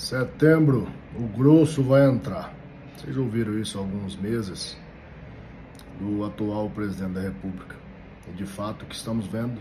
Setembro, 0.00 0.88
o 1.14 1.28
grosso 1.28 1.82
vai 1.82 2.08
entrar. 2.08 2.54
Vocês 2.96 3.18
ouviram 3.18 3.58
isso 3.58 3.76
há 3.76 3.82
alguns 3.82 4.16
meses 4.16 4.74
do 6.00 6.24
atual 6.24 6.70
presidente 6.70 7.12
da 7.12 7.20
República. 7.20 7.76
E 8.26 8.32
de 8.32 8.46
fato, 8.46 8.82
o 8.82 8.86
que 8.86 8.94
estamos 8.94 9.26
vendo 9.26 9.60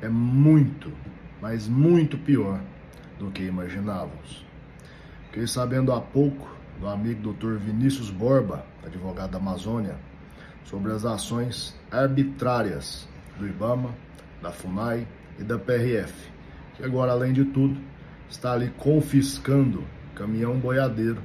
é 0.00 0.08
muito, 0.08 0.90
mas 1.42 1.68
muito 1.68 2.16
pior 2.16 2.62
do 3.18 3.30
que 3.30 3.42
imaginávamos. 3.42 4.42
Fiquei 5.26 5.46
sabendo 5.46 5.92
há 5.92 6.00
pouco 6.00 6.48
do 6.80 6.88
amigo 6.88 7.34
Dr. 7.34 7.58
Vinícius 7.58 8.10
Borba, 8.10 8.64
advogado 8.82 9.32
da 9.32 9.38
Amazônia, 9.38 9.96
sobre 10.64 10.92
as 10.92 11.04
ações 11.04 11.78
arbitrárias 11.90 13.06
do 13.38 13.46
IBAMA, 13.46 13.94
da 14.40 14.50
FUNAI 14.50 15.06
e 15.38 15.42
da 15.42 15.58
PRF, 15.58 16.14
que 16.74 16.82
agora, 16.82 17.12
além 17.12 17.34
de 17.34 17.44
tudo, 17.44 17.78
está 18.28 18.52
ali 18.52 18.72
confiscando 18.76 19.84
caminhão 20.14 20.58
boiadeiro 20.58 21.22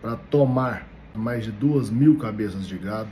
para 0.00 0.16
tomar 0.16 0.86
mais 1.14 1.44
de 1.44 1.50
duas 1.52 1.90
mil 1.90 2.16
cabeças 2.16 2.66
de 2.66 2.78
gado 2.78 3.10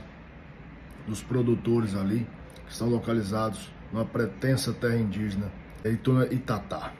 dos 1.07 1.21
produtores 1.21 1.95
ali 1.95 2.25
que 2.65 2.71
estão 2.71 2.89
localizados 2.89 3.71
numa 3.91 4.05
pretensa 4.05 4.73
terra 4.73 4.97
indígena 4.97 5.51
Eituna 5.83 6.25
Itatá. 6.25 6.91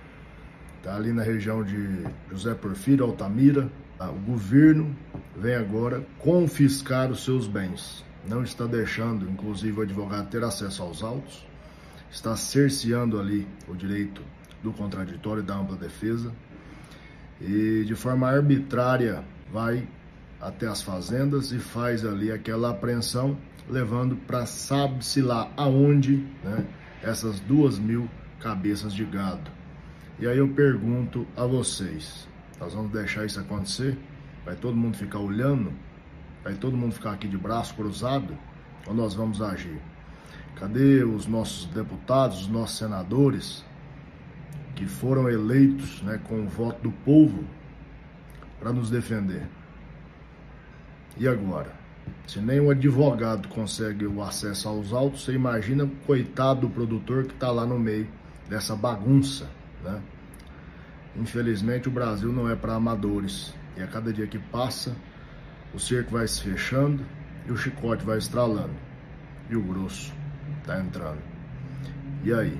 Está 0.78 0.96
ali 0.96 1.12
na 1.12 1.24
região 1.24 1.64
de 1.64 2.06
José 2.32 2.54
Porfírio, 2.54 3.04
Altamira. 3.04 3.70
O 4.00 4.32
governo 4.32 4.96
vem 5.36 5.56
agora 5.56 6.06
confiscar 6.20 7.12
os 7.12 7.26
seus 7.26 7.48
bens. 7.48 8.06
Não 8.30 8.44
está 8.44 8.66
deixando, 8.66 9.30
inclusive, 9.30 9.80
o 9.80 9.82
advogado 9.82 10.30
ter 10.30 10.44
acesso 10.44 10.84
aos 10.84 11.04
autos. 11.04 11.46
Está 12.12 12.38
cerceando 12.38 13.20
ali 13.20 13.48
o 13.68 13.76
direito 13.76 14.22
do 14.64 14.72
contraditório 14.74 15.42
e 15.42 15.46
da 15.46 15.56
ampla 15.56 15.76
defesa 15.76 16.34
e 17.40 17.84
de 17.86 17.96
forma 17.96 18.28
arbitrária 18.28 19.24
vai 19.52 19.88
até 20.42 20.68
as 20.68 20.82
fazendas 20.82 21.52
e 21.52 21.60
faz 21.60 22.06
ali 22.06 22.32
aquela 22.32 22.72
apreensão, 22.72 23.38
levando 23.70 24.16
para 24.16 24.46
sabe-se 24.46 25.22
lá 25.22 25.52
aonde 25.58 26.26
né, 26.44 26.66
essas 27.02 27.40
duas 27.40 27.78
mil 27.78 28.10
cabeças 28.40 28.94
de 28.94 29.04
gado. 29.06 29.50
E 30.20 30.28
aí 30.28 30.38
eu 30.38 30.48
pergunto 30.50 31.28
a 31.36 31.46
vocês: 31.46 32.28
nós 32.60 32.74
vamos 32.74 32.92
deixar 32.92 33.26
isso 33.26 33.40
acontecer? 33.40 33.98
Vai 34.46 34.56
todo 34.56 34.76
mundo 34.76 34.98
ficar 34.98 35.20
olhando? 35.20 35.72
Vai 36.44 36.54
todo 36.54 36.78
mundo 36.78 36.94
ficar 36.94 37.12
aqui 37.12 37.28
de 37.28 37.38
braço 37.38 37.76
cruzado? 37.76 38.38
Ou 38.86 38.94
nós 38.94 39.14
vamos 39.14 39.42
agir? 39.42 39.80
Cadê 40.56 41.04
os 41.04 41.28
nossos 41.28 41.66
deputados, 41.68 42.42
os 42.42 42.48
nossos 42.48 42.78
senadores, 42.78 43.64
que 44.78 44.86
foram 44.86 45.28
eleitos 45.28 46.04
né, 46.04 46.22
com 46.24 46.44
o 46.44 46.48
voto 46.48 46.84
do 46.84 46.92
povo 46.92 47.44
para 48.60 48.72
nos 48.72 48.92
defender. 48.92 49.42
E 51.18 51.28
agora? 51.28 51.76
Se 52.28 52.40
nem 52.40 52.62
um 52.62 52.70
advogado 52.70 53.48
consegue 53.48 54.06
o 54.06 54.22
acesso 54.22 54.70
aos 54.70 54.94
autos, 54.94 55.26
você 55.26 55.34
imagina 55.34 55.84
o 55.84 55.90
coitado 56.06 56.62
do 56.62 56.70
produtor 56.70 57.26
que 57.26 57.34
está 57.34 57.50
lá 57.52 57.66
no 57.66 57.80
meio 57.80 58.08
dessa 58.48 58.76
bagunça. 58.76 59.50
Né? 59.84 60.00
Infelizmente, 61.16 61.88
o 61.88 61.92
Brasil 61.92 62.32
não 62.32 62.48
é 62.48 62.56
para 62.56 62.76
amadores. 62.76 63.54
E 63.76 63.82
a 63.82 63.88
cada 63.88 64.14
dia 64.14 64.28
que 64.28 64.38
passa, 64.38 64.96
o 65.74 65.80
cerco 65.80 66.12
vai 66.12 66.28
se 66.28 66.42
fechando 66.44 67.04
e 67.48 67.52
o 67.52 67.58
chicote 67.58 68.06
vai 68.06 68.20
estralando. 68.20 68.76
E 69.50 69.56
o 69.56 69.62
grosso 69.62 70.14
está 70.60 70.80
entrando. 70.80 71.22
E 72.24 72.32
aí? 72.32 72.58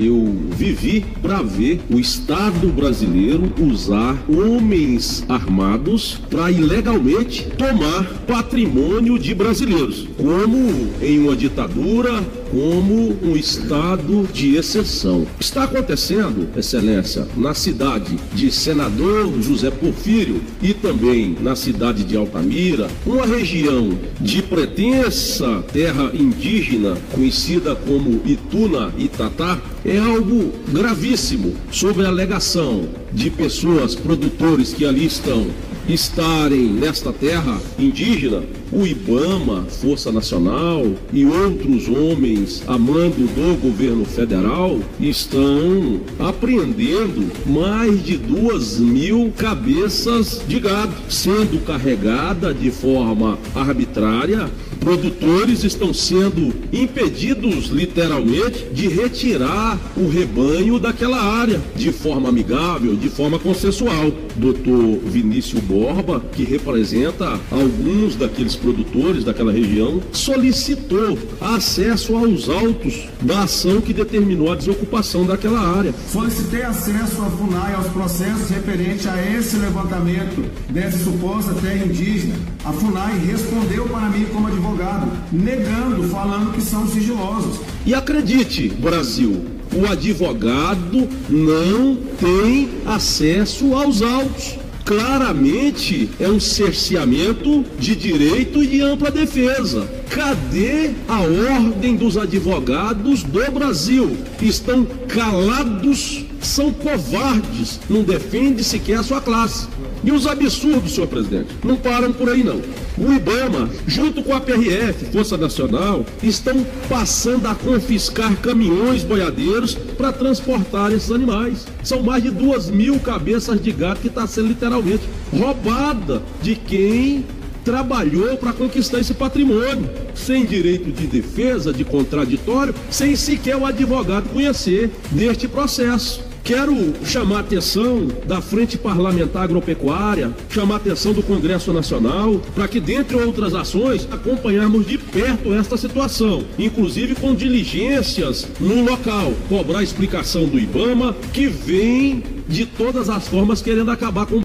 Eu 0.00 0.34
vivi 0.50 1.04
para 1.20 1.42
ver 1.42 1.80
o 1.90 1.98
Estado 1.98 2.68
brasileiro 2.68 3.52
usar 3.60 4.16
homens 4.28 5.24
armados 5.28 6.20
para 6.30 6.50
ilegalmente 6.50 7.46
tomar 7.58 8.04
patrimônio 8.26 9.18
de 9.18 9.34
brasileiros, 9.34 10.08
como 10.16 10.88
em 11.02 11.18
uma 11.18 11.36
ditadura, 11.36 12.22
como 12.50 13.16
um 13.22 13.36
estado 13.36 14.28
de 14.32 14.56
exceção. 14.56 15.26
Está 15.38 15.64
acontecendo, 15.64 16.48
Excelência, 16.56 17.26
na 17.36 17.54
cidade 17.54 18.16
de 18.34 18.50
Senador 18.50 19.30
José 19.40 19.70
Porfírio 19.70 20.40
e 20.60 20.74
também 20.74 21.36
na 21.40 21.54
cidade 21.54 22.02
de 22.04 22.16
Altamira, 22.16 22.88
uma 23.06 23.24
região 23.24 23.90
de 24.20 24.42
pretensa 24.42 25.62
terra 25.72 26.10
indígena 26.12 26.96
conhecida 27.12 27.76
como 27.76 28.20
Ituna 28.24 28.92
Itatá, 28.98 29.58
é 29.90 29.98
algo 29.98 30.52
gravíssimo 30.68 31.56
sobre 31.72 32.06
a 32.06 32.08
alegação 32.08 32.88
de 33.12 33.28
pessoas, 33.28 33.96
produtores 33.96 34.72
que 34.72 34.84
ali 34.84 35.04
estão 35.04 35.48
estarem 35.88 36.66
nesta 36.66 37.12
terra 37.12 37.60
indígena, 37.76 38.44
o 38.72 38.86
IBAMA, 38.86 39.64
Força 39.68 40.12
Nacional 40.12 40.86
e 41.12 41.24
outros 41.24 41.88
homens 41.88 42.62
a 42.66 42.78
mando 42.78 43.26
do 43.26 43.60
governo 43.60 44.04
federal 44.04 44.78
estão 45.00 46.00
apreendendo 46.18 47.30
mais 47.46 48.02
de 48.02 48.16
duas 48.16 48.78
mil 48.78 49.32
cabeças 49.36 50.42
de 50.46 50.60
gado, 50.60 50.94
sendo 51.08 51.64
carregada 51.64 52.54
de 52.54 52.70
forma 52.70 53.38
arbitrária 53.54 54.48
produtores 54.80 55.62
estão 55.62 55.92
sendo 55.92 56.52
impedidos, 56.72 57.66
literalmente, 57.66 58.66
de 58.72 58.88
retirar 58.88 59.78
o 59.96 60.08
rebanho 60.08 60.78
daquela 60.78 61.20
área 61.20 61.60
de 61.76 61.92
forma 61.92 62.30
amigável, 62.30 62.96
de 62.96 63.08
forma 63.08 63.38
consensual. 63.38 64.10
Doutor 64.36 64.98
Vinícius 65.04 65.62
Borba, 65.62 66.24
que 66.32 66.44
representa 66.44 67.38
alguns 67.50 68.16
daqueles 68.16 68.56
produtores 68.60 69.24
daquela 69.24 69.52
região, 69.52 70.00
solicitou 70.12 71.18
acesso 71.40 72.16
aos 72.16 72.48
autos 72.48 73.08
da 73.20 73.42
ação 73.42 73.80
que 73.80 73.92
determinou 73.92 74.52
a 74.52 74.56
desocupação 74.56 75.24
daquela 75.24 75.60
área. 75.60 75.94
Solicitei 76.10 76.62
acesso 76.62 77.22
à 77.22 77.30
FUNAI 77.30 77.74
aos 77.74 77.88
processos 77.88 78.50
referentes 78.50 79.06
a 79.06 79.20
esse 79.36 79.56
levantamento 79.56 80.44
dessa 80.70 80.98
suposta 80.98 81.52
terra 81.54 81.84
indígena. 81.84 82.34
A 82.64 82.72
FUNAI 82.72 83.18
respondeu 83.18 83.88
para 83.88 84.08
mim 84.08 84.26
como 84.32 84.46
advogado 84.46 84.60
advogado, 84.70 85.10
negando, 85.32 86.08
falando 86.08 86.52
que 86.52 86.60
são 86.60 86.86
sigilosos. 86.86 87.60
E 87.84 87.94
acredite, 87.94 88.68
Brasil, 88.68 89.44
o 89.74 89.86
advogado 89.86 91.08
não 91.28 91.96
tem 92.18 92.68
acesso 92.86 93.74
aos 93.74 94.02
autos. 94.02 94.58
Claramente 94.90 96.10
é 96.18 96.28
um 96.28 96.40
cerceamento 96.40 97.64
de 97.78 97.94
direito 97.94 98.60
e 98.60 98.66
de 98.66 98.82
ampla 98.82 99.08
defesa. 99.08 99.88
Cadê 100.10 100.90
a 101.06 101.20
ordem 101.20 101.94
dos 101.94 102.18
advogados 102.18 103.22
do 103.22 103.52
Brasil? 103.52 104.16
Estão 104.42 104.84
calados, 105.06 106.24
são 106.40 106.72
covardes, 106.72 107.78
não 107.88 108.02
defende 108.02 108.64
sequer 108.64 108.98
a 108.98 109.04
sua 109.04 109.20
classe. 109.20 109.68
E 110.02 110.10
os 110.10 110.26
absurdos, 110.26 110.94
senhor 110.94 111.06
presidente, 111.06 111.48
não 111.64 111.76
param 111.76 112.12
por 112.12 112.28
aí 112.28 112.42
não. 112.42 112.60
O 112.98 113.12
IBAMA, 113.12 113.68
junto 113.86 114.22
com 114.22 114.34
a 114.34 114.40
PRF, 114.40 115.06
Força 115.12 115.36
Nacional, 115.36 116.04
estão 116.22 116.64
passando 116.88 117.46
a 117.46 117.54
confiscar 117.54 118.34
caminhões 118.36 119.04
boiadeiros 119.04 119.74
para 119.74 120.12
transportar 120.12 120.92
esses 120.92 121.10
animais. 121.10 121.66
São 121.82 122.02
mais 122.02 122.22
de 122.22 122.30
duas 122.30 122.70
mil 122.70 122.98
cabeças 123.00 123.60
de 123.60 123.72
gato 123.72 124.00
que 124.00 124.08
está 124.08 124.26
sendo 124.26 124.48
literalmente 124.48 125.02
roubada 125.32 126.22
de 126.42 126.56
quem 126.56 127.24
trabalhou 127.64 128.36
para 128.36 128.52
conquistar 128.52 129.00
esse 129.00 129.14
patrimônio, 129.14 129.88
sem 130.14 130.46
direito 130.46 130.90
de 130.90 131.06
defesa, 131.06 131.72
de 131.72 131.84
contraditório, 131.84 132.74
sem 132.90 133.14
sequer 133.14 133.56
o 133.56 133.66
advogado 133.66 134.28
conhecer 134.30 134.90
deste 135.10 135.46
processo. 135.46 136.29
Quero 136.50 136.74
chamar 137.04 137.36
a 137.36 137.40
atenção 137.42 138.08
da 138.26 138.40
Frente 138.40 138.76
Parlamentar 138.76 139.44
Agropecuária, 139.44 140.34
chamar 140.48 140.74
a 140.74 140.76
atenção 140.78 141.12
do 141.12 141.22
Congresso 141.22 141.72
Nacional, 141.72 142.40
para 142.56 142.66
que, 142.66 142.80
dentre 142.80 143.16
outras 143.16 143.54
ações, 143.54 144.08
acompanharmos 144.10 144.84
de 144.84 144.98
perto 144.98 145.54
esta 145.54 145.76
situação, 145.76 146.42
inclusive 146.58 147.14
com 147.14 147.36
diligências 147.36 148.48
no 148.58 148.82
local, 148.82 149.32
cobrar 149.48 149.84
explicação 149.84 150.44
do 150.44 150.58
IBAMA, 150.58 151.14
que 151.32 151.46
vem 151.46 152.24
de 152.48 152.66
todas 152.66 153.08
as 153.08 153.28
formas 153.28 153.62
querendo 153.62 153.92
acabar 153.92 154.26
com 154.26 154.40